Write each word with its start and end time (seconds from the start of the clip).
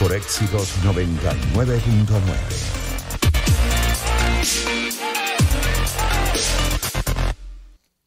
por 0.00 0.14
Éxitos 0.14 0.74
99.9. 0.82 2.80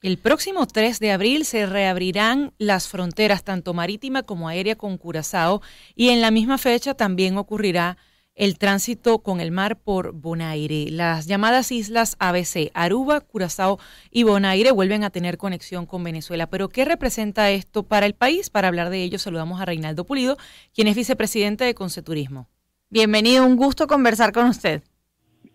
El 0.01 0.17
próximo 0.17 0.65
3 0.65 0.99
de 0.99 1.11
abril 1.11 1.45
se 1.45 1.67
reabrirán 1.67 2.53
las 2.57 2.87
fronteras 2.87 3.43
tanto 3.43 3.75
marítima 3.75 4.23
como 4.23 4.49
aérea 4.49 4.75
con 4.75 4.97
Curazao 4.97 5.61
y 5.95 6.09
en 6.09 6.19
la 6.19 6.31
misma 6.31 6.57
fecha 6.57 6.95
también 6.95 7.37
ocurrirá 7.37 7.97
el 8.35 8.57
tránsito 8.57 9.19
con 9.19 9.39
el 9.39 9.51
mar 9.51 9.77
por 9.77 10.13
Bonaire. 10.13 10.89
Las 10.89 11.27
llamadas 11.27 11.71
islas 11.71 12.15
ABC, 12.19 12.71
Aruba, 12.73 13.21
Curazao 13.21 13.79
y 14.11 14.23
Bonaire 14.23 14.71
vuelven 14.71 15.03
a 15.03 15.09
tener 15.09 15.37
conexión 15.37 15.85
con 15.85 16.03
Venezuela. 16.03 16.47
Pero 16.47 16.69
¿qué 16.69 16.85
representa 16.85 17.51
esto 17.51 17.83
para 17.83 18.05
el 18.05 18.13
país? 18.13 18.49
Para 18.49 18.67
hablar 18.67 18.89
de 18.89 19.03
ello 19.03 19.19
saludamos 19.19 19.61
a 19.61 19.65
Reinaldo 19.65 20.05
Pulido, 20.05 20.37
quien 20.73 20.87
es 20.87 20.95
vicepresidente 20.95 21.63
de 21.63 21.75
Conceturismo. 21.75 22.47
Bienvenido, 22.89 23.45
un 23.45 23.55
gusto 23.55 23.87
conversar 23.87 24.31
con 24.33 24.45
usted. 24.47 24.81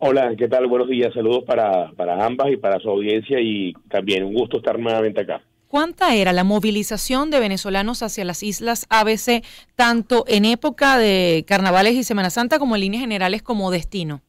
Hola, 0.01 0.35
¿qué 0.37 0.47
tal? 0.49 0.69
Buenos 0.69 0.89
días, 0.89 1.13
saludos 1.13 1.43
para, 1.45 1.91
para 1.93 2.25
ambas 2.25 2.53
y 2.53 2.57
para 2.57 2.79
su 2.79 2.89
audiencia 2.89 3.41
y 3.41 3.73
también 3.89 4.25
un 4.25 4.33
gusto 4.33 4.59
estar 4.59 4.79
nuevamente 4.79 5.23
acá. 5.23 5.43
¿Cuánta 5.69 6.15
era 6.15 6.33
la 6.33 6.45
movilización 6.45 7.31
de 7.31 7.41
venezolanos 7.41 8.03
hacia 8.03 8.25
las 8.25 8.43
islas 8.43 8.87
ABC, 8.89 9.45
tanto 9.77 10.25
en 10.27 10.47
época 10.47 10.97
de 10.97 11.45
carnavales 11.47 11.95
y 11.95 12.05
Semana 12.05 12.31
Santa 12.31 12.59
como 12.59 12.75
en 12.75 12.81
líneas 12.81 13.03
generales 13.03 13.43
como 13.43 13.71
destino? 13.71 14.23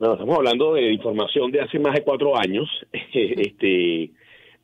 Bueno, 0.00 0.14
estamos 0.14 0.36
hablando 0.36 0.74
de 0.74 0.92
información 0.92 1.52
de 1.52 1.60
hace 1.60 1.78
más 1.78 1.94
de 1.94 2.02
cuatro 2.02 2.36
años, 2.36 2.68
este, 3.12 4.10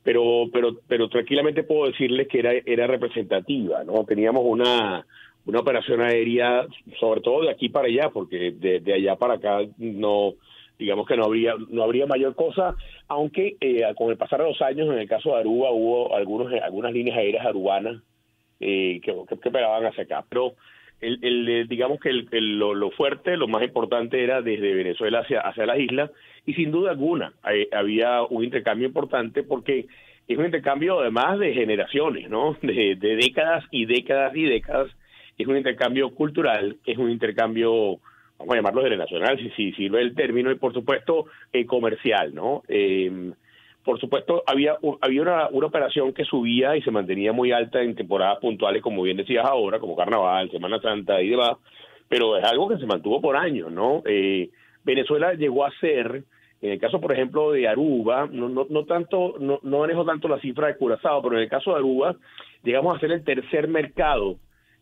pero, 0.03 0.49
pero, 0.51 0.81
pero 0.89 1.07
tranquilamente 1.07 1.63
puedo 1.63 1.89
decirles 1.89 2.27
que 2.27 2.39
era, 2.39 2.51
era 2.65 2.85
representativa, 2.87 3.85
¿no? 3.85 4.03
Teníamos 4.03 4.43
una, 4.43 5.05
una 5.45 5.59
operación 5.61 6.01
aérea, 6.01 6.67
sobre 6.99 7.21
todo 7.21 7.43
de 7.43 7.51
aquí 7.51 7.69
para 7.69 7.87
allá, 7.87 8.09
porque 8.09 8.51
de, 8.51 8.93
allá 8.93 9.15
para 9.15 9.35
acá 9.35 9.59
no, 9.77 10.33
digamos 10.77 11.07
que 11.07 11.15
no 11.15 11.23
habría, 11.23 11.53
no 11.69 11.83
habría 11.83 12.05
mayor 12.05 12.35
cosa, 12.35 12.75
aunque 13.09 13.57
eh, 13.59 13.83
con 13.97 14.09
el 14.11 14.17
pasar 14.17 14.39
de 14.39 14.47
los 14.47 14.61
años, 14.61 14.87
en 14.87 14.99
el 14.99 15.07
caso 15.07 15.31
de 15.31 15.39
Aruba, 15.39 15.71
hubo 15.71 16.15
algunos, 16.15 16.51
algunas 16.53 16.93
líneas 16.93 17.17
aéreas 17.17 17.45
arubanas 17.45 18.01
eh, 18.59 19.01
que, 19.03 19.13
que, 19.27 19.51
pegaban 19.51 19.85
hacia 19.85 20.03
acá. 20.03 20.23
Pero 20.29 20.53
el, 21.01 21.19
el 21.23 21.67
digamos 21.67 21.99
que 21.99 22.09
el, 22.09 22.59
lo, 22.59 22.91
fuerte, 22.91 23.35
lo 23.35 23.47
más 23.47 23.63
importante 23.63 24.23
era 24.23 24.41
desde 24.41 24.73
Venezuela 24.73 25.19
hacia, 25.19 25.41
hacia 25.41 25.65
las 25.65 25.79
islas, 25.79 26.11
y 26.45 26.53
sin 26.53 26.71
duda 26.71 26.91
alguna 26.91 27.33
había 27.71 28.23
un 28.23 28.43
intercambio 28.43 28.87
importante 28.87 29.43
porque 29.43 29.87
es 30.27 30.37
un 30.37 30.45
intercambio 30.45 30.99
además 30.99 31.39
de 31.39 31.53
generaciones, 31.53 32.29
¿no? 32.29 32.57
De, 32.61 32.95
de 32.95 33.15
décadas 33.15 33.65
y 33.71 33.85
décadas 33.85 34.35
y 34.35 34.43
décadas 34.43 34.89
es 35.39 35.47
un 35.47 35.57
intercambio 35.57 36.13
cultural, 36.13 36.77
es 36.85 36.97
un 36.97 37.09
intercambio, 37.09 37.99
vamos 38.39 38.53
a 38.53 38.57
llamarlo 38.57 38.83
generacional, 38.83 39.37
si, 39.37 39.49
si 39.51 39.71
sirve 39.73 40.01
el 40.01 40.15
término, 40.15 40.51
y 40.51 40.55
por 40.55 40.73
supuesto 40.73 41.25
eh, 41.51 41.65
comercial, 41.65 42.33
¿no? 42.33 42.63
Eh, 42.67 43.31
por 43.83 43.99
supuesto, 43.99 44.43
había, 44.45 44.77
había 45.01 45.21
una, 45.21 45.47
una, 45.49 45.67
operación 45.67 46.13
que 46.13 46.25
subía 46.25 46.75
y 46.75 46.81
se 46.81 46.91
mantenía 46.91 47.33
muy 47.33 47.51
alta 47.51 47.81
en 47.81 47.95
temporadas 47.95 48.39
puntuales, 48.39 48.81
como 48.81 49.01
bien 49.03 49.17
decías 49.17 49.45
ahora, 49.45 49.79
como 49.79 49.95
Carnaval, 49.95 50.51
Semana 50.51 50.79
Santa 50.79 51.21
y 51.21 51.29
demás, 51.29 51.57
pero 52.07 52.37
es 52.37 52.43
algo 52.43 52.67
que 52.67 52.77
se 52.77 52.85
mantuvo 52.85 53.21
por 53.21 53.35
años, 53.35 53.71
¿no? 53.71 54.01
Eh, 54.05 54.49
Venezuela 54.83 55.33
llegó 55.33 55.65
a 55.65 55.71
ser, 55.79 56.23
en 56.61 56.71
el 56.71 56.79
caso, 56.79 56.99
por 56.99 57.13
ejemplo, 57.13 57.51
de 57.51 57.67
Aruba, 57.67 58.27
no, 58.31 58.49
no, 58.49 58.67
no 58.69 58.85
tanto, 58.85 59.35
no, 59.39 59.59
no 59.63 59.79
manejo 59.79 60.05
tanto 60.05 60.27
la 60.27 60.39
cifra 60.39 60.67
de 60.67 60.77
Curazao, 60.77 61.21
pero 61.21 61.35
en 61.35 61.43
el 61.43 61.49
caso 61.49 61.71
de 61.71 61.77
Aruba, 61.77 62.15
llegamos 62.63 62.95
a 62.95 62.99
ser 62.99 63.11
el 63.11 63.23
tercer 63.23 63.67
mercado 63.67 64.37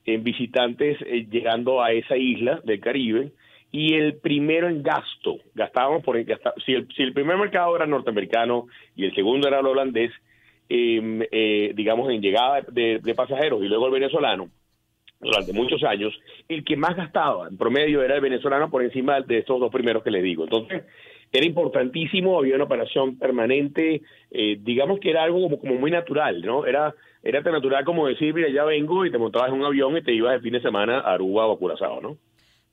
en 0.06 0.24
visitantes 0.24 0.98
eh, 1.02 1.28
llegando 1.30 1.84
a 1.84 1.92
esa 1.92 2.18
isla 2.18 2.62
del 2.64 2.80
Caribe 2.80 3.32
y 3.72 3.96
el 3.96 4.16
primero 4.16 4.68
en 4.70 4.82
gasto, 4.82 5.38
gastábamos 5.54 6.04
por 6.04 6.18
si, 6.66 6.74
el, 6.74 6.88
si 6.96 7.04
el 7.04 7.14
primer 7.14 7.38
mercado 7.38 7.76
era 7.76 7.86
norteamericano 7.86 8.68
y 8.96 9.06
el 9.06 9.14
segundo 9.14 9.48
era 9.48 9.60
el 9.60 9.66
holandés, 9.66 10.12
em, 10.70 11.22
eh, 11.32 11.74
digamos 11.76 12.10
en 12.10 12.22
llegada 12.22 12.62
de, 12.72 13.14
pasajeros 13.16 13.62
y 13.64 13.68
luego 13.68 13.88
el 13.88 13.94
venezolano, 13.94 14.50
durante 15.20 15.52
muchos 15.52 15.84
años, 15.84 16.14
el 16.48 16.64
que 16.64 16.78
más 16.78 16.96
gastaba 16.96 17.48
en 17.48 17.58
promedio 17.58 18.04
era 18.04 18.16
el 18.16 18.22
venezolano 18.22 18.70
por 18.70 18.84
encima 18.84 19.22
de 19.22 19.40
estos 19.40 19.60
dos 19.60 19.72
primeros 19.72 20.04
que 20.04 20.12
les 20.12 20.24
digo. 20.24 20.44
Entonces, 20.44 20.84
era 21.32 21.46
importantísimo, 21.46 22.38
había 22.38 22.56
una 22.56 22.66
operación 22.66 23.18
permanente, 23.18 24.02
eh, 24.32 24.58
digamos 24.62 25.00
que 25.00 25.10
era 25.10 25.24
algo 25.24 25.42
como, 25.42 25.60
como 25.60 25.76
muy 25.76 25.92
natural, 25.92 26.42
¿no? 26.42 26.66
Era 26.66 26.94
era 27.28 27.44
tan 27.44 27.52
natural 27.52 27.84
como 27.84 28.08
decir, 28.08 28.34
mira, 28.34 28.48
ya 28.50 28.64
vengo 28.64 29.06
y 29.06 29.12
te 29.12 29.18
montabas 29.18 29.50
en 29.50 29.56
un 29.56 29.66
avión 29.66 29.98
y 29.98 30.02
te 30.02 30.14
ibas 30.14 30.36
el 30.36 30.42
fin 30.42 30.54
de 30.54 30.62
semana 30.62 31.00
a 31.00 31.14
Aruba 31.14 31.46
o 31.46 31.54
a 31.54 31.60
Curazao, 31.60 32.00
¿no? 32.00 32.18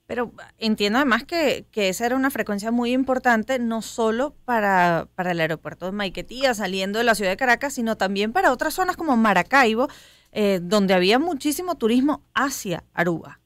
Pero 0.06 0.32
entiendo 0.58 0.98
además 0.98 1.24
que, 1.24 1.64
que 1.72 1.88
esa 1.88 2.04
era 2.06 2.16
una 2.16 2.30
frecuencia 2.30 2.70
muy 2.70 2.92
importante, 2.92 3.58
no 3.58 3.80
solo 3.80 4.34
para, 4.44 5.08
para 5.14 5.32
el 5.32 5.40
aeropuerto 5.40 5.86
de 5.86 5.92
Maiquetía, 5.92 6.52
saliendo 6.52 6.98
de 6.98 7.04
la 7.04 7.14
ciudad 7.14 7.30
de 7.30 7.36
Caracas, 7.36 7.74
sino 7.74 7.96
también 7.96 8.32
para 8.32 8.52
otras 8.52 8.74
zonas 8.74 8.96
como 8.96 9.16
Maracaibo, 9.16 9.88
eh, 10.32 10.58
donde 10.62 10.94
había 10.94 11.18
muchísimo 11.18 11.78
turismo 11.78 12.22
hacia 12.34 12.84
Aruba. 12.92 13.40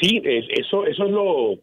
Sí, 0.00 0.22
eso, 0.24 0.86
eso 0.86 1.04
es 1.04 1.10
lo, 1.10 1.58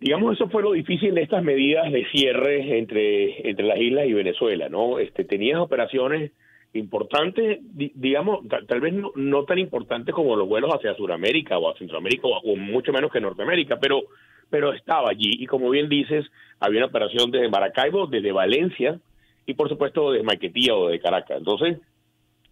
digamos, 0.00 0.34
eso 0.34 0.48
fue 0.50 0.62
lo 0.62 0.72
difícil 0.72 1.14
de 1.14 1.22
estas 1.22 1.42
medidas 1.42 1.90
de 1.92 2.04
cierre 2.10 2.78
entre, 2.78 3.48
entre 3.48 3.64
las 3.64 3.78
islas 3.78 4.06
y 4.06 4.12
Venezuela, 4.12 4.68
¿no? 4.68 4.98
Este, 4.98 5.24
tenías 5.24 5.60
operaciones 5.60 6.32
importante, 6.74 7.60
digamos, 7.62 8.46
tal, 8.66 8.80
vez 8.80 8.94
no, 8.94 9.44
tan 9.44 9.58
importante 9.58 10.12
como 10.12 10.36
los 10.36 10.48
vuelos 10.48 10.70
hacia 10.74 10.94
Sudamérica 10.94 11.58
o 11.58 11.70
a 11.70 11.78
Centroamérica 11.78 12.26
o, 12.26 12.56
mucho 12.56 12.92
menos 12.92 13.10
que 13.10 13.20
Norteamérica, 13.20 13.78
pero 13.80 14.02
pero 14.50 14.72
estaba 14.72 15.10
allí 15.10 15.30
y 15.38 15.46
como 15.46 15.68
bien 15.68 15.90
dices, 15.90 16.24
había 16.58 16.78
una 16.78 16.86
operación 16.86 17.30
desde 17.30 17.50
Maracaibo, 17.50 18.06
desde 18.06 18.32
Valencia 18.32 18.98
y 19.44 19.54
por 19.54 19.68
supuesto 19.68 20.12
desde 20.12 20.24
Maiquetía 20.24 20.74
o 20.74 20.88
de 20.88 21.00
Caracas. 21.00 21.38
Entonces, 21.38 21.78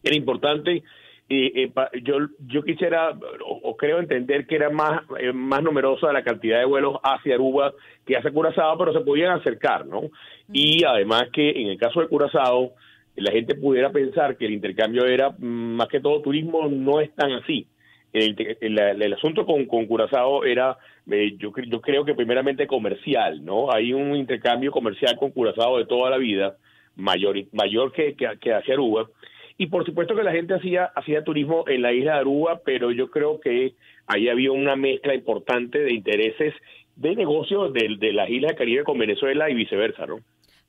era 0.03 0.15
importante 0.15 0.83
eh, 1.29 1.73
yo 2.05 2.19
yo 2.47 2.63
quisiera 2.63 3.19
o, 3.45 3.77
creo 3.77 3.99
entender 3.99 4.47
que 4.47 4.55
era 4.55 4.71
más 4.71 5.03
eh, 5.19 5.33
más 5.33 5.61
numerosa 5.63 6.13
la 6.13 6.23
cantidad 6.23 6.61
de 6.61 6.67
vuelos 6.67 6.99
hacia 7.03 7.35
Aruba 7.35 7.73
que 8.07 8.17
hacia 8.17 8.31
Curazao, 8.31 8.79
pero 8.79 8.93
se 8.93 9.01
podían 9.01 9.33
acercar, 9.33 9.87
¿no? 9.87 10.03
Y 10.53 10.85
además 10.85 11.25
que 11.33 11.51
en 11.51 11.69
el 11.69 11.79
caso 11.79 12.01
de 12.01 12.09
Curazao 12.09 12.75
la 13.17 13.33
gente 13.33 13.55
pudiera 13.55 13.91
pensar 13.91 14.37
que 14.37 14.47
el 14.47 14.53
intercambio 14.53 15.07
era 15.07 15.31
mm, 15.31 15.77
más 15.77 15.89
que 15.89 16.01
todo 16.01 16.23
turismo, 16.23 16.69
no 16.69 17.01
es 17.01 17.15
tan 17.15 17.33
así. 17.33 17.67
El, 18.13 19.13
asunto 19.13 19.45
con, 19.45 19.67
Curazao 19.67 20.45
era, 20.45 20.79
eh, 21.11 21.37
yo, 21.39 21.53
yo 21.67 21.81
creo 21.83 22.05
que 22.05 22.15
primeramente 22.15 22.67
comercial, 22.67 23.45
¿no? 23.45 23.71
Hay 23.71 23.93
un 23.93 24.17
intercambio 24.17 24.71
comercial 24.71 25.17
con 25.19 25.33
Curazao 25.33 25.77
de 25.77 25.85
toda 25.85 26.09
la 26.09 26.17
vida, 26.17 26.57
mayor, 26.95 27.37
mayor 27.53 27.93
que, 27.93 28.15
que, 28.15 28.55
hacia 28.55 28.75
Aruba. 28.75 29.09
Y 29.59 29.67
por 29.67 29.85
supuesto 29.85 30.15
que 30.15 30.23
la 30.23 30.33
gente 30.33 30.55
hacía, 30.55 30.85
hacía 30.95 31.25
turismo 31.25 31.65
en 31.67 31.83
la 31.83 31.93
isla 31.93 32.15
de 32.15 32.19
Aruba, 32.21 32.61
pero 32.65 32.91
yo 32.91 33.11
creo 33.11 33.39
que 33.39 33.75
ahí 34.07 34.29
había 34.29 34.53
una 34.53 34.77
mezcla 34.77 35.15
importante 35.15 35.79
de 35.79 35.93
intereses 35.93 36.55
de 36.95 37.15
negocios 37.15 37.73
de, 37.75 37.97
de 37.99 38.13
las 38.15 38.31
islas 38.31 38.51
del 38.51 38.59
Caribe 38.59 38.85
con 38.85 38.99
Venezuela 38.99 39.51
y 39.51 39.55
viceversa, 39.55 40.07
¿no? 40.07 40.21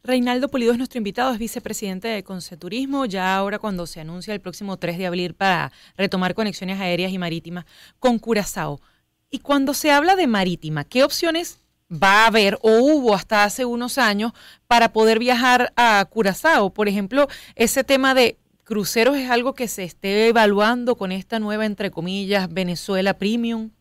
Reinaldo 0.07 0.47
Pulido 0.47 0.72
es 0.72 0.78
nuestro 0.78 1.00
invitado, 1.00 1.34
es 1.34 1.38
vicepresidente 1.38 2.07
de 2.07 2.23
Conceturismo. 2.23 3.06
Ya 3.06 3.35
ahora 3.35 3.59
cuando 3.59 3.85
se 3.85 4.00
anuncia 4.00 4.34
el 4.34 4.40
próximo 4.40 4.78
3 4.78 4.97
de 4.97 5.06
abril 5.06 5.34
para 5.34 5.73
retomar 5.97 6.34
conexiones 6.34 6.79
aéreas 6.79 7.12
y 7.12 7.18
marítimas 7.18 7.66
con 8.00 8.17
Curazao. 8.17 8.79
Y 9.29 9.40
cuando 9.40 9.73
se 9.73 9.91
habla 9.91 10.16
de 10.16 10.25
marítima, 10.25 10.85
¿qué 10.85 11.03
opciones 11.03 11.59
va 11.91 12.23
a 12.23 12.28
haber 12.28 12.57
o 12.62 12.79
hubo 12.79 13.13
hasta 13.13 13.44
hace 13.44 13.66
unos 13.66 13.97
años 13.97 14.31
para 14.66 14.94
poder 14.94 15.19
viajar 15.19 15.73
a 15.75 16.06
Curazao? 16.09 16.73
Por 16.73 16.88
ejemplo, 16.88 17.28
ese 17.56 17.84
tema 17.84 18.13
de 18.13 18.38
cruceros 18.63 19.17
es 19.17 19.29
algo 19.29 19.56
que 19.56 19.67
se 19.67 19.84
esté 19.84 20.29
evaluando 20.29 20.96
con 20.96 21.12
esta 21.12 21.38
nueva, 21.40 21.66
entre 21.66 21.91
comillas, 21.91 22.53
Venezuela 22.53 23.13
Premium. 23.13 23.72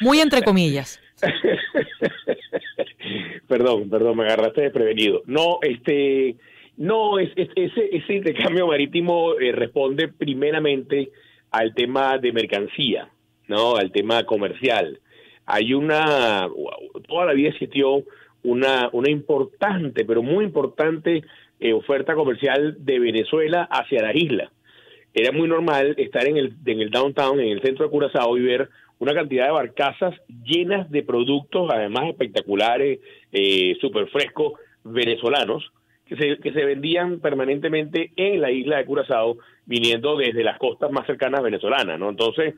Muy 0.00 0.20
entre 0.20 0.40
comillas. 0.40 1.00
perdón, 3.48 3.88
perdón, 3.90 4.16
me 4.16 4.24
agarraste 4.24 4.62
desprevenido. 4.62 5.22
No, 5.26 5.58
este, 5.62 6.36
no, 6.76 7.18
es, 7.18 7.30
ese, 7.36 7.88
ese 7.92 8.14
intercambio 8.14 8.66
marítimo 8.66 9.38
eh, 9.38 9.52
responde 9.52 10.08
primeramente 10.08 11.10
al 11.50 11.74
tema 11.74 12.18
de 12.18 12.32
mercancía, 12.32 13.08
¿no? 13.48 13.76
Al 13.76 13.92
tema 13.92 14.24
comercial. 14.24 14.98
Hay 15.46 15.74
una, 15.74 16.48
toda 17.06 17.26
la 17.26 17.32
vida 17.32 17.50
existió 17.50 18.02
una, 18.42 18.88
una 18.92 19.10
importante, 19.10 20.04
pero 20.04 20.22
muy 20.22 20.44
importante 20.44 21.22
eh, 21.60 21.72
oferta 21.72 22.14
comercial 22.14 22.76
de 22.78 22.98
Venezuela 22.98 23.68
hacia 23.70 24.02
la 24.02 24.16
isla. 24.16 24.50
Era 25.12 25.30
muy 25.30 25.46
normal 25.46 25.94
estar 25.96 26.26
en 26.26 26.36
el, 26.36 26.54
en 26.66 26.80
el 26.80 26.90
downtown, 26.90 27.38
en 27.38 27.48
el 27.48 27.62
centro 27.62 27.84
de 27.84 27.90
Curazao 27.90 28.36
y 28.36 28.42
ver 28.42 28.68
una 29.04 29.14
cantidad 29.14 29.46
de 29.46 29.52
barcazas 29.52 30.14
llenas 30.44 30.90
de 30.90 31.02
productos, 31.02 31.70
además 31.72 32.08
espectaculares, 32.08 32.98
eh, 33.32 33.76
súper 33.80 34.08
frescos, 34.08 34.54
venezolanos, 34.82 35.70
que 36.06 36.16
se, 36.16 36.38
que 36.38 36.52
se 36.52 36.64
vendían 36.64 37.20
permanentemente 37.20 38.10
en 38.16 38.40
la 38.40 38.50
isla 38.50 38.78
de 38.78 38.84
Curazao, 38.84 39.36
viniendo 39.66 40.16
desde 40.16 40.42
las 40.42 40.58
costas 40.58 40.90
más 40.90 41.06
cercanas 41.06 41.42
venezolanas, 41.42 41.98
¿no? 41.98 42.10
Entonces, 42.10 42.54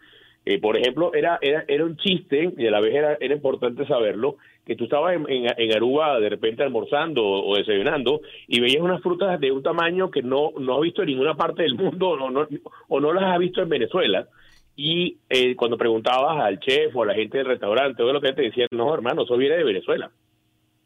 Eh, 0.48 0.60
por 0.60 0.76
ejemplo, 0.76 1.10
era, 1.12 1.40
era, 1.42 1.64
era 1.66 1.84
un 1.84 1.96
chiste, 1.96 2.52
y 2.56 2.66
a 2.68 2.70
la 2.70 2.80
vez 2.80 2.94
era, 2.94 3.16
era 3.18 3.34
importante 3.34 3.84
saberlo, 3.84 4.36
que 4.64 4.76
tú 4.76 4.84
estabas 4.84 5.16
en, 5.16 5.24
en, 5.28 5.72
Aruba 5.74 6.20
de 6.20 6.28
repente 6.28 6.62
almorzando 6.62 7.20
o, 7.24 7.56
desayunando 7.56 8.20
y 8.46 8.60
veías 8.60 8.80
unas 8.80 9.02
frutas 9.02 9.40
de 9.40 9.50
un 9.50 9.64
tamaño 9.64 10.08
que 10.08 10.22
no, 10.22 10.52
no 10.56 10.76
has 10.76 10.82
visto 10.82 11.02
en 11.02 11.08
ninguna 11.08 11.34
parte 11.34 11.64
del 11.64 11.74
mundo 11.74 12.10
o 12.10 12.30
no, 12.30 12.46
o 12.88 13.00
no 13.00 13.12
las 13.12 13.24
has 13.24 13.38
visto 13.40 13.60
en 13.60 13.68
Venezuela. 13.68 14.28
Y 14.76 15.18
eh, 15.30 15.56
cuando 15.56 15.78
preguntabas 15.78 16.44
al 16.44 16.60
chef 16.60 16.94
o 16.94 17.02
a 17.02 17.06
la 17.06 17.14
gente 17.14 17.38
del 17.38 17.46
restaurante 17.46 18.02
o 18.02 18.12
lo 18.12 18.20
que 18.20 18.34
te 18.34 18.42
decían, 18.42 18.68
no, 18.72 18.92
hermano, 18.92 19.22
eso 19.22 19.36
viene 19.36 19.56
de 19.56 19.64
Venezuela. 19.64 20.10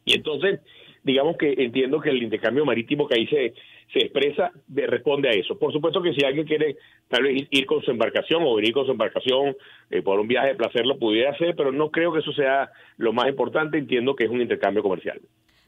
Y 0.05 0.15
entonces, 0.15 0.61
digamos 1.03 1.37
que 1.37 1.55
entiendo 1.59 2.01
que 2.01 2.11
el 2.11 2.23
intercambio 2.23 2.65
marítimo 2.65 3.09
que 3.09 3.19
ahí 3.19 3.27
se, 3.27 3.53
expresa 3.93 4.53
responde 4.69 5.29
a 5.29 5.33
eso. 5.33 5.59
Por 5.59 5.73
supuesto 5.73 6.01
que 6.01 6.15
si 6.15 6.25
alguien 6.25 6.47
quiere 6.47 6.77
tal 7.09 7.25
vez 7.25 7.49
ir 7.51 7.67
con 7.67 7.83
su 7.83 7.91
embarcación 7.91 8.45
o 8.45 8.55
venir 8.55 8.73
con 8.73 8.87
su 8.87 8.93
embarcación 8.93 9.57
eh, 9.91 10.03
por 10.03 10.21
un 10.21 10.29
viaje 10.29 10.49
de 10.49 10.55
placer 10.55 10.87
lo 10.87 10.97
pudiera 10.97 11.33
hacer, 11.33 11.57
pero 11.57 11.73
no 11.73 11.91
creo 11.91 12.13
que 12.13 12.21
eso 12.21 12.33
sea 12.33 12.71
lo 12.97 13.13
más 13.13 13.29
importante. 13.29 13.79
Entiendo 13.79 14.15
que 14.15 14.25
es 14.25 14.31
un 14.31 14.41
intercambio 14.41 14.85
comercial. 14.85 15.21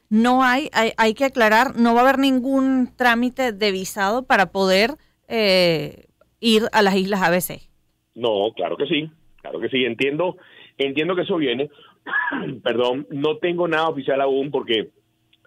No 0.09 0.43
hay, 0.43 0.69
hay, 0.71 0.91
hay 0.95 1.13
que 1.13 1.25
aclarar, 1.25 1.75
no 1.75 1.93
va 1.93 2.01
a 2.01 2.03
haber 2.03 2.19
ningún 2.19 2.95
trámite 2.95 3.51
de 3.51 3.71
visado 3.71 4.25
para 4.25 4.51
poder 4.51 4.91
eh, 5.27 6.05
ir 6.39 6.63
a 6.71 6.81
las 6.81 6.95
islas 6.95 7.21
ABC. 7.21 7.72
No, 8.15 8.51
claro 8.55 8.77
que 8.77 8.85
sí, 8.87 9.09
claro 9.41 9.59
que 9.59 9.69
sí. 9.69 9.85
Entiendo, 9.85 10.37
entiendo 10.77 11.15
que 11.15 11.23
eso 11.23 11.37
viene. 11.37 11.69
Perdón, 12.63 13.07
no 13.11 13.37
tengo 13.37 13.67
nada 13.67 13.89
oficial 13.89 14.21
aún 14.21 14.51
porque, 14.51 14.89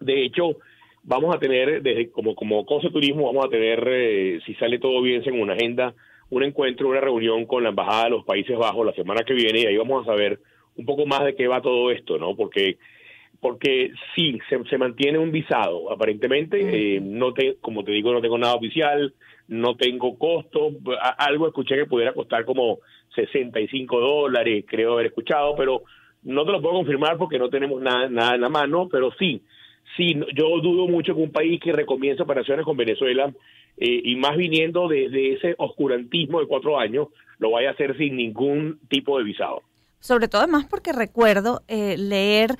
de 0.01 0.25
hecho, 0.25 0.57
vamos 1.03 1.35
a 1.35 1.39
tener, 1.39 1.83
desde 1.83 2.11
como, 2.11 2.35
como 2.35 2.65
Cosa 2.67 2.91
Turismo, 2.91 3.27
vamos 3.27 3.47
a 3.47 3.51
tener, 3.51 3.87
eh, 3.89 4.41
si 4.45 4.55
sale 4.55 4.79
todo 4.79 5.01
bien 5.03 5.23
según 5.23 5.41
una 5.41 5.55
agenda, 5.55 5.95
un 6.31 6.43
encuentro, 6.43 6.89
una 6.89 7.01
reunión 7.01 7.47
con 7.47 7.63
la 7.63 7.69
Embajada 7.71 8.05
de 8.05 8.11
los 8.11 8.25
Países 8.25 8.57
Bajos 8.59 8.85
la 8.85 8.93
semana 8.95 9.23
que 9.23 9.35
viene 9.35 9.61
y 9.61 9.67
ahí 9.67 9.77
vamos 9.77 10.03
a 10.03 10.13
saber 10.13 10.41
un 10.77 10.85
poco 10.85 11.07
más 11.07 11.25
de 11.25 11.35
qué 11.35 11.47
va 11.47 11.63
todo 11.63 11.91
esto, 11.91 12.19
¿no? 12.19 12.35
Porque 12.37 12.79
porque 13.41 13.93
sí, 14.15 14.39
se, 14.49 14.79
mantiene 14.79 15.19
un 15.19 15.31
visado, 15.31 15.93
aparentemente, 15.93 16.97
eh, 16.97 17.01
no 17.01 17.33
te, 17.33 17.57
como 17.61 17.85
te 17.85 17.93
digo, 17.93 18.13
no 18.13 18.21
tengo 18.21 18.39
nada 18.39 18.55
oficial, 18.55 19.13
no 19.49 19.77
tengo 19.77 20.19
costo, 20.19 20.71
algo 21.19 21.47
escuché 21.47 21.77
que 21.77 21.87
pudiera 21.87 22.13
costar 22.13 22.45
como 22.45 22.79
65 23.15 24.01
dólares, 24.01 24.65
creo 24.67 24.95
haber 24.95 25.07
escuchado, 25.07 25.55
pero 25.57 25.83
no 26.25 26.45
te 26.45 26.53
lo 26.53 26.61
puedo 26.61 26.75
confirmar 26.75 27.17
porque 27.17 27.39
no 27.39 27.49
tenemos 27.49 27.81
nada, 27.81 28.09
nada 28.09 28.35
en 28.35 28.41
la 28.41 28.49
mano, 28.49 28.89
pero 28.91 29.13
sí, 29.19 29.43
sí, 29.97 30.15
yo 30.35 30.61
dudo 30.61 30.89
mucho 30.89 31.15
que 31.15 31.21
un 31.21 31.33
país 31.33 31.61
que 31.61 31.73
recomience 31.73 32.23
operaciones 32.23 32.65
con 32.65 32.77
Venezuela 32.77 33.33
eh, 33.77 34.01
y 34.05 34.17
más 34.17 34.37
viniendo 34.37 34.89
de, 34.89 35.35
ese 35.35 35.55
oscurantismo 35.59 36.41
de 36.41 36.47
cuatro 36.47 36.79
años, 36.79 37.09
lo 37.39 37.53
vaya 37.53 37.71
a 37.71 37.73
hacer 37.73 37.97
sin 37.97 38.17
ningún 38.17 38.81
tipo 38.89 39.19
de 39.19 39.25
visado. 39.25 39.63
Sobre 40.01 40.29
todo 40.29 40.43
además 40.43 40.67
porque 40.69 40.93
recuerdo 40.93 41.63
eh, 41.69 41.97
leer 41.99 42.57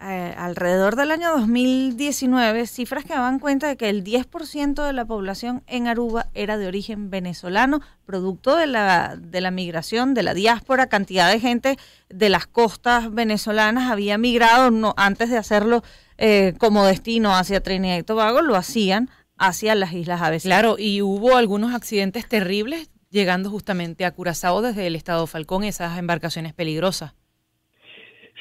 eh, 0.00 0.34
alrededor 0.36 0.96
del 0.96 1.10
año 1.10 1.30
2019 1.30 2.66
cifras 2.66 3.04
que 3.04 3.14
daban 3.14 3.38
cuenta 3.38 3.68
de 3.68 3.76
que 3.76 3.88
el 3.88 4.04
10% 4.04 4.84
de 4.84 4.92
la 4.92 5.04
población 5.04 5.62
en 5.66 5.86
Aruba 5.86 6.26
era 6.34 6.58
de 6.58 6.66
origen 6.66 7.10
venezolano, 7.10 7.80
producto 8.04 8.56
de 8.56 8.66
la, 8.66 9.16
de 9.16 9.40
la 9.40 9.50
migración, 9.50 10.12
de 10.12 10.22
la 10.22 10.34
diáspora, 10.34 10.88
cantidad 10.88 11.30
de 11.30 11.40
gente 11.40 11.78
de 12.08 12.28
las 12.28 12.46
costas 12.46 13.12
venezolanas 13.12 13.90
había 13.90 14.18
migrado 14.18 14.70
no, 14.70 14.94
antes 14.96 15.30
de 15.30 15.38
hacerlo 15.38 15.82
eh, 16.18 16.54
como 16.58 16.84
destino 16.84 17.34
hacia 17.34 17.62
Trinidad 17.62 17.98
y 17.98 18.02
Tobago, 18.02 18.42
lo 18.42 18.56
hacían 18.56 19.10
hacia 19.36 19.74
las 19.74 19.92
islas 19.92 20.22
ABC. 20.22 20.42
Claro, 20.42 20.76
y 20.78 21.02
hubo 21.02 21.36
algunos 21.36 21.74
accidentes 21.74 22.28
terribles 22.28 22.90
llegando 23.10 23.48
justamente 23.48 24.04
a 24.04 24.10
Curazao 24.10 24.60
desde 24.60 24.86
el 24.86 24.96
estado 24.96 25.26
Falcón, 25.26 25.64
esas 25.64 25.98
embarcaciones 25.98 26.52
peligrosas. 26.52 27.14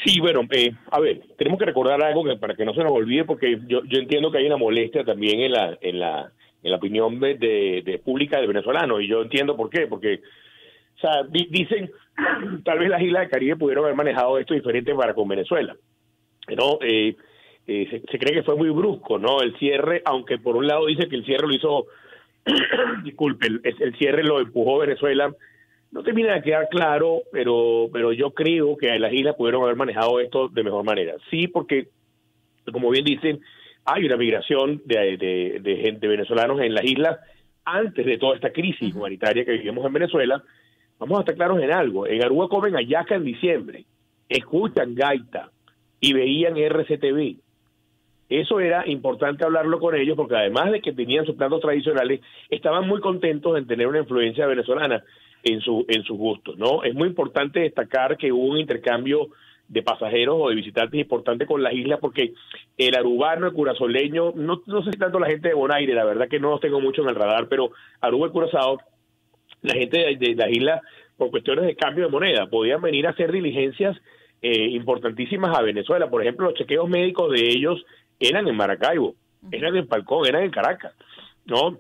Sí, 0.06 0.20
bueno, 0.20 0.42
eh, 0.52 0.74
a 0.92 1.00
ver, 1.00 1.22
tenemos 1.38 1.58
que 1.60 1.66
recordar 1.66 2.04
algo 2.04 2.24
que 2.24 2.36
para 2.36 2.56
que 2.56 2.66
no 2.66 2.74
se 2.74 2.84
nos 2.84 2.92
olvide, 2.92 3.24
porque 3.24 3.60
yo, 3.68 3.84
yo 3.86 4.00
entiendo 4.00 4.32
que 4.32 4.40
hay 4.40 4.48
una 4.48 4.58
molestia 4.58 5.06
también 5.06 5.40
en 5.40 5.52
la 5.52 5.78
en 5.82 6.00
la 6.00 6.32
en 6.62 6.72
la 6.72 6.78
opinión 6.78 7.20
de, 7.20 7.36
de, 7.84 8.00
pública 8.00 8.38
del 8.38 8.48
venezolano 8.48 9.00
y 9.00 9.08
yo 9.08 9.22
entiendo 9.22 9.56
por 9.56 9.70
qué, 9.70 9.88
porque 9.88 10.22
o 10.96 11.00
sea, 11.00 11.24
dicen 11.30 11.92
tal 12.64 12.80
vez 12.80 12.90
las 12.90 13.02
islas 13.02 13.22
del 13.22 13.32
Caribe 13.32 13.56
pudieron 13.56 13.86
haber 13.86 13.98
manejado 13.98 14.38
esto 14.38 14.54
diferente 14.54 14.94
para 14.94 15.14
con 15.14 15.28
Venezuela, 15.28 15.76
¿no? 16.56 16.80
Eh, 16.82 17.16
eh, 17.68 18.04
se, 18.10 18.20
cree 18.20 18.34
que 18.34 18.44
fue 18.44 18.56
muy 18.56 18.70
brusco, 18.70 19.18
¿no? 19.18 19.42
El 19.42 19.58
cierre, 19.58 20.02
aunque 20.06 20.38
por 20.38 20.58
un 20.58 20.68
lado 20.68 20.86
dice 20.86 21.08
que 21.08 21.16
el 21.16 21.26
cierre 21.26 21.48
lo 21.48 21.54
hizo, 21.54 21.86
disculpe, 23.04 23.48
el 23.48 23.96
cierre 23.98 24.24
lo 24.24 24.40
empujó 24.40 24.80
Venezuela 24.80 25.34
no 25.94 26.02
termina 26.02 26.34
de 26.34 26.42
quedar 26.42 26.68
claro, 26.70 27.22
pero, 27.32 27.88
pero 27.94 28.12
yo 28.12 28.32
creo 28.32 28.76
que 28.76 28.98
las 28.98 29.14
islas 29.14 29.36
pudieron 29.36 29.62
haber 29.62 29.76
manejado 29.76 30.20
esto 30.20 30.50
de 30.50 30.64
mejor 30.64 30.84
manera. 30.84 31.14
Sí, 31.30 31.48
porque, 31.48 31.90
como 32.72 32.90
bien 32.90 33.06
dicen, 33.06 33.40
hay 33.86 34.04
una 34.06 34.18
migración 34.18 34.82
de, 34.86 35.18
de, 35.18 35.60
de 35.62 35.76
gente 35.78 36.08
venezolanos 36.08 36.60
en 36.62 36.74
las 36.74 36.84
islas 36.84 37.20
antes 37.64 38.08
de 38.08 38.18
toda 38.18 38.36
esta 38.36 38.52
crisis 38.52 38.96
humanitaria 38.96 39.46
que 39.46 39.52
vivimos 39.52 39.86
en 39.86 39.94
Venezuela. 39.94 40.44
Vamos 40.98 41.18
a 41.18 41.22
estar 41.22 41.36
claros 41.36 41.62
en 41.62 41.72
algo. 41.72 42.08
En 42.08 42.24
Aruba 42.24 42.48
comen 42.50 42.76
ayaca 42.76 43.14
en 43.14 43.26
diciembre, 43.26 43.86
escuchan 44.28 44.96
gaita 44.96 45.52
y 46.00 46.14
veían 46.14 46.58
RCTV. 46.58 47.38
Eso 48.34 48.60
era 48.60 48.84
importante 48.88 49.46
hablarlo 49.46 49.80
con 49.80 49.96
ellos 49.96 50.18
porque 50.18 50.36
además 50.36 50.72
de 50.72 50.82
que 50.82 50.92
tenían 50.92 51.24
sus 51.24 51.36
platos 51.36 51.62
tradicionales, 51.62 52.20
estaban 52.50 52.88
muy 52.88 53.00
contentos 53.00 53.56
en 53.56 53.68
tener 53.68 53.86
una 53.86 54.00
influencia 54.00 54.48
venezolana 54.48 55.04
en, 55.44 55.62
su, 55.62 55.86
en 55.88 56.02
sus 56.04 56.18
gustos, 56.18 56.58
¿no? 56.58 56.84
Es 56.84 56.96
muy 56.96 57.10
importante 57.10 57.60
destacar 57.60 58.18
que 58.18 58.32
hubo 58.32 58.48
un 58.48 58.58
intercambio 58.58 59.28
de 59.68 59.84
pasajeros 59.84 60.36
o 60.40 60.50
de 60.50 60.56
visitantes 60.56 61.00
importante 61.00 61.46
con 61.46 61.62
las 61.62 61.74
islas 61.74 62.00
porque 62.02 62.34
el 62.76 62.96
arubano, 62.96 63.46
el 63.46 63.54
curazoleño, 63.54 64.32
no, 64.36 64.64
no 64.66 64.84
sé 64.84 64.92
si 64.92 64.98
tanto 64.98 65.20
la 65.20 65.28
gente 65.28 65.50
de 65.50 65.54
Bonaire, 65.54 65.94
la 65.94 66.04
verdad 66.04 66.28
que 66.28 66.40
no 66.40 66.50
los 66.50 66.60
tengo 66.60 66.82
mucho 66.82 67.04
en 67.04 67.10
el 67.10 67.16
radar, 67.16 67.48
pero 67.48 67.70
Aruba 68.02 68.30
y 68.30 68.32
Curazao, 68.32 68.80
la 69.62 69.76
gente 69.76 70.18
de, 70.20 70.34
las 70.34 70.50
islas, 70.50 70.82
por 71.18 71.30
cuestiones 71.30 71.66
de 71.66 71.76
cambio 71.76 72.06
de 72.06 72.12
moneda, 72.12 72.48
podían 72.48 72.82
venir 72.82 73.06
a 73.06 73.12
hacer 73.12 73.32
diligencias 73.32 73.96
eh, 74.42 74.70
importantísimas 74.72 75.56
a 75.56 75.62
Venezuela. 75.62 76.10
Por 76.10 76.24
ejemplo, 76.24 76.48
los 76.48 76.56
chequeos 76.56 76.90
médicos 76.90 77.32
de 77.32 77.48
ellos 77.48 77.86
eran 78.28 78.48
en 78.48 78.56
Maracaibo, 78.56 79.16
eran 79.52 79.76
en 79.76 79.88
Falcón, 79.88 80.28
eran 80.28 80.44
en 80.44 80.52
Caracas, 80.52 80.94
¿no? 81.46 81.78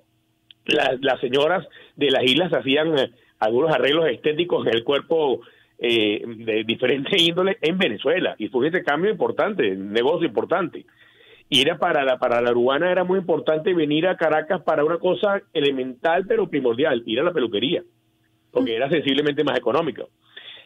Las, 0.66 1.02
las 1.02 1.20
señoras 1.20 1.68
de 1.96 2.10
las 2.10 2.24
islas 2.24 2.54
hacían 2.54 2.98
eh, 2.98 3.12
algunos 3.40 3.74
arreglos 3.74 4.08
estéticos 4.08 4.66
en 4.66 4.76
el 4.76 4.84
cuerpo 4.84 5.42
eh, 5.78 6.24
de 6.26 6.64
diferente 6.64 7.22
índole 7.22 7.58
en 7.62 7.78
Venezuela 7.78 8.36
y 8.38 8.48
fue 8.48 8.62
un 8.62 8.68
intercambio 8.68 9.12
importante, 9.12 9.72
un 9.72 9.92
negocio 9.92 10.28
importante. 10.28 10.86
Y 11.50 11.62
era 11.62 11.78
para 11.78 12.06
la, 12.06 12.18
para 12.18 12.42
la 12.42 12.52
urbana 12.52 12.90
era 12.90 13.04
muy 13.04 13.20
importante 13.20 13.74
venir 13.74 14.08
a 14.08 14.16
Caracas 14.16 14.62
para 14.62 14.86
una 14.86 14.98
cosa 14.98 15.42
elemental 15.52 16.26
pero 16.26 16.48
primordial, 16.48 17.04
ir 17.06 17.20
a 17.20 17.24
la 17.24 17.34
peluquería, 17.34 17.84
porque 18.52 18.76
era 18.76 18.90
sensiblemente 18.90 19.44
más 19.44 19.58
económico. 19.58 20.10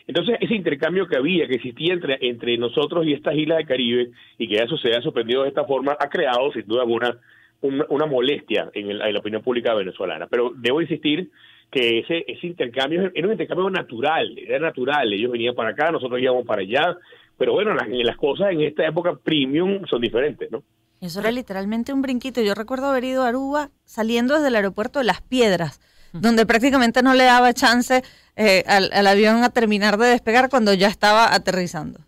Entonces, 0.08 0.38
ese 0.40 0.56
intercambio 0.56 1.06
que 1.08 1.18
había, 1.18 1.48
que 1.48 1.56
existía 1.56 1.94
entre, 1.94 2.18
entre 2.22 2.58
nosotros 2.58 3.06
y 3.06 3.14
estas 3.14 3.36
islas 3.36 3.58
del 3.58 3.68
Caribe, 3.68 4.12
y 4.38 4.48
que 4.48 4.56
eso 4.56 4.78
se 4.78 4.96
ha 4.96 5.02
suspendido 5.02 5.44
de 5.44 5.50
esta 5.50 5.66
forma, 5.66 5.98
ha 6.00 6.10
creado, 6.10 6.52
sin 6.54 6.66
duda 6.66 6.82
alguna, 6.82 7.18
una, 7.62 8.06
molestia 8.06 8.70
en, 8.74 8.92
en, 8.92 9.14
la 9.14 9.20
opinión 9.20 9.42
pública 9.42 9.74
venezolana. 9.74 10.28
Pero 10.28 10.54
debo 10.56 10.82
insistir 10.82 11.30
que 11.70 12.00
ese, 12.00 12.24
ese 12.28 12.48
intercambio 12.48 13.12
era 13.14 13.28
un 13.28 13.34
intercambio 13.34 13.70
natural, 13.70 14.38
era 14.38 14.60
natural, 14.60 15.12
ellos 15.12 15.32
venían 15.32 15.56
para 15.56 15.72
acá, 15.72 15.92
nosotros 15.92 16.22
íbamos 16.22 16.46
para 16.46 16.62
allá, 16.62 16.98
pero 17.38 17.54
bueno, 17.54 17.74
las, 17.74 17.88
las 17.90 18.16
cosas 18.16 18.52
en 18.52 18.62
esta 18.62 18.88
época 18.88 19.18
premium 19.22 19.86
son 19.88 20.02
diferentes, 20.02 20.50
¿no? 20.52 20.64
Eso 21.00 21.20
era 21.20 21.32
literalmente 21.32 21.94
un 21.94 22.02
brinquito. 22.02 22.42
Yo 22.42 22.56
recuerdo 22.56 22.88
haber 22.88 23.04
ido 23.04 23.24
a 23.24 23.28
Aruba 23.28 23.70
saliendo 23.86 24.34
desde 24.34 24.48
el 24.48 24.56
aeropuerto 24.56 24.98
de 24.98 25.06
Las 25.06 25.22
Piedras, 25.22 25.80
donde 26.22 26.46
prácticamente 26.46 27.02
no 27.02 27.14
le 27.14 27.24
daba 27.24 27.54
chance 27.54 28.04
eh, 28.36 28.64
al, 28.68 28.90
al, 28.94 29.08
avión 29.08 29.44
a 29.44 29.50
terminar 29.50 29.98
de 29.98 30.08
despegar 30.08 30.50
cuando 30.50 30.74
ya 30.74 30.88
estaba 30.88 31.34
aterrizando. 31.34 32.00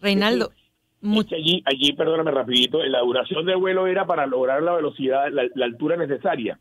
Reinaldo, 0.00 0.52
allí, 1.02 1.62
allí, 1.64 1.92
perdóname 1.94 2.30
rapidito, 2.30 2.82
la 2.84 3.00
duración 3.00 3.46
del 3.46 3.56
vuelo 3.56 3.86
era 3.86 4.06
para 4.06 4.26
lograr 4.26 4.62
la 4.62 4.74
velocidad, 4.74 5.30
la, 5.30 5.64
altura 5.64 5.96
necesaria, 5.96 6.58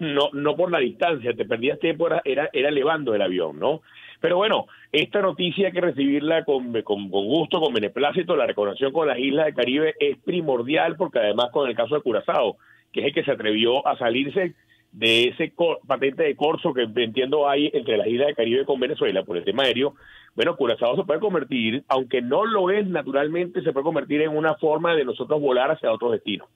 no, 0.00 0.30
no 0.32 0.56
por 0.56 0.70
la 0.70 0.78
distancia, 0.78 1.32
te 1.34 1.44
perdías 1.44 1.78
tiempo, 1.78 2.08
era, 2.24 2.50
era 2.52 2.68
elevando 2.68 3.14
el 3.14 3.22
avión, 3.22 3.58
¿no? 3.58 3.82
Pero 4.20 4.36
bueno, 4.36 4.66
esta 4.90 5.22
noticia 5.22 5.68
hay 5.68 5.72
que 5.72 5.80
recibirla 5.80 6.44
con, 6.44 6.72
con, 6.82 7.08
con, 7.08 7.26
gusto, 7.26 7.60
con 7.60 7.72
beneplácito, 7.72 8.34
la 8.34 8.46
reconexión 8.46 8.92
con 8.92 9.06
las 9.06 9.18
islas 9.18 9.46
del 9.46 9.54
Caribe 9.54 9.94
es 10.00 10.18
primordial 10.18 10.96
porque 10.96 11.20
además 11.20 11.50
con 11.52 11.68
el 11.68 11.76
caso 11.76 11.94
de 11.94 12.00
Curazao, 12.00 12.56
que 12.92 13.00
es 13.00 13.06
el 13.06 13.14
que 13.14 13.22
se 13.22 13.30
atrevió 13.30 13.86
a 13.86 13.96
salirse 13.96 14.54
de 14.92 15.28
ese 15.28 15.52
patente 15.86 16.22
de 16.22 16.36
corso 16.36 16.72
que 16.72 16.82
entiendo 16.82 17.48
hay 17.48 17.70
entre 17.72 17.96
las 17.96 18.06
islas 18.06 18.28
del 18.28 18.36
Caribe 18.36 18.64
con 18.64 18.80
Venezuela 18.80 19.22
por 19.24 19.36
el 19.36 19.44
tema 19.44 19.64
aéreo, 19.64 19.94
bueno, 20.34 20.56
Curazao 20.56 20.96
se 20.96 21.04
puede 21.04 21.20
convertir, 21.20 21.84
aunque 21.88 22.22
no 22.22 22.44
lo 22.44 22.70
es 22.70 22.86
naturalmente, 22.86 23.62
se 23.62 23.72
puede 23.72 23.84
convertir 23.84 24.22
en 24.22 24.36
una 24.36 24.54
forma 24.54 24.94
de 24.94 25.04
nosotros 25.04 25.40
volar 25.40 25.70
hacia 25.70 25.92
otro 25.92 26.10
destino. 26.10 26.46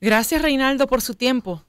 Gracias, 0.00 0.40
Reinaldo, 0.40 0.86
por 0.86 1.00
su 1.00 1.14
tiempo. 1.14 1.62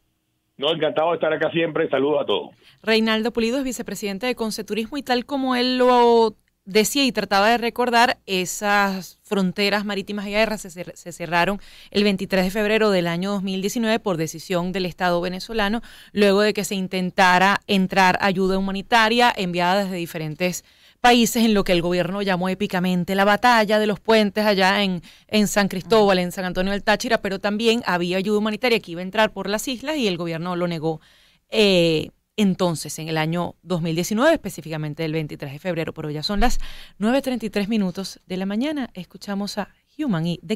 No, 0.57 0.71
encantado 0.71 1.09
de 1.09 1.15
estar 1.15 1.33
acá 1.33 1.49
siempre. 1.51 1.89
Saludos 1.89 2.21
a 2.21 2.25
todos. 2.25 2.49
Reinaldo 2.83 3.31
Pulido 3.31 3.57
es 3.57 3.63
vicepresidente 3.63 4.27
de 4.27 4.35
Conceturismo 4.35 4.97
y 4.97 5.03
tal 5.03 5.25
como 5.25 5.55
él 5.55 5.77
lo 5.77 6.35
decía 6.69 7.03
y 7.03 7.11
trataba 7.11 7.49
de 7.49 7.57
recordar, 7.57 8.19
esas 8.27 9.17
fronteras 9.23 9.85
marítimas 9.85 10.27
y 10.27 10.35
aéreas 10.35 10.61
se, 10.61 11.11
cerraron 11.11 11.59
el 11.89 12.03
23 12.03 12.45
de 12.45 12.51
febrero 12.51 12.91
del 12.91 13.07
año 13.07 13.31
2019 13.31 13.99
por 13.99 14.17
decisión 14.17 14.71
del 14.71 14.85
Estado 14.85 15.19
venezolano, 15.19 15.81
luego 16.11 16.41
de 16.41 16.53
que 16.53 16.63
se 16.63 16.75
intentara 16.75 17.61
entrar 17.65 18.19
ayuda 18.21 18.57
humanitaria 18.57 19.33
enviada 19.35 19.83
desde 19.83 19.95
diferentes 19.95 20.63
países 21.01 21.43
en 21.43 21.53
lo 21.53 21.63
que 21.63 21.71
el 21.71 21.81
gobierno 21.81 22.21
llamó 22.21 22.49
épicamente 22.49 23.15
la 23.15 23.25
batalla 23.25 23.79
de 23.79 23.87
los 23.87 23.99
puentes 23.99 24.45
allá 24.45 24.83
en, 24.83 25.01
en 25.27 25.47
San 25.47 25.69
Cristóbal, 25.69 26.19
en 26.19 26.31
San 26.31 26.45
Antonio 26.45 26.71
del 26.71 26.83
Táchira, 26.83 27.21
pero 27.21 27.39
también 27.39 27.81
había 27.85 28.17
ayuda 28.17 28.37
humanitaria 28.37 28.79
que 28.79 28.91
iba 28.91 28.99
a 28.99 29.03
entrar 29.03 29.31
por 29.31 29.49
las 29.49 29.67
islas 29.67 29.97
y 29.97 30.07
el 30.07 30.17
gobierno 30.17 30.55
lo 30.55 30.67
negó. 30.67 31.01
Eh, 31.49 32.11
entonces, 32.41 32.97
en 32.99 33.09
el 33.09 33.17
año 33.17 33.55
2019, 33.63 34.33
específicamente 34.33 35.03
el 35.03 35.11
23 35.11 35.51
de 35.51 35.59
febrero, 35.59 35.93
pero 35.93 36.09
ya 36.09 36.23
son 36.23 36.39
las 36.39 36.59
9.33 36.97 37.67
minutos 37.67 38.21
de 38.27 38.37
la 38.37 38.45
mañana, 38.45 38.89
escuchamos 38.93 39.57
a 39.57 39.67
Human 39.97 40.25
y 40.25 40.39
de 40.41 40.55